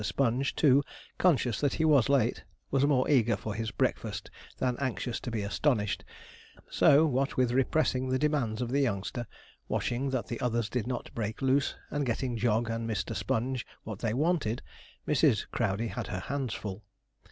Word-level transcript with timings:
Sponge, 0.03 0.55
too, 0.55 0.83
conscious 1.19 1.61
that 1.61 1.75
he 1.75 1.85
was 1.85 2.09
late, 2.09 2.43
was 2.71 2.87
more 2.87 3.07
eager 3.07 3.37
for 3.37 3.53
his 3.53 3.69
breakfast 3.69 4.31
than 4.57 4.75
anxious 4.79 5.19
to 5.19 5.29
be 5.29 5.43
astonished; 5.43 6.03
so, 6.71 7.05
what 7.05 7.37
with 7.37 7.51
repressing 7.51 8.09
the 8.09 8.17
demands 8.17 8.63
of 8.63 8.71
the 8.71 8.79
youngster, 8.79 9.27
watching 9.67 10.09
that 10.09 10.25
the 10.25 10.39
others 10.41 10.69
did 10.71 10.87
not 10.87 11.13
break 11.13 11.39
loose, 11.43 11.75
and 11.91 12.03
getting 12.07 12.35
Jog 12.35 12.67
and 12.67 12.89
Mr. 12.89 13.15
Sponge 13.15 13.63
what 13.83 13.99
they 13.99 14.15
wanted, 14.15 14.63
Mrs. 15.07 15.45
Crowdey 15.51 15.89
had 15.89 16.07
her 16.07 16.21
hands 16.21 16.55
full. 16.55 16.81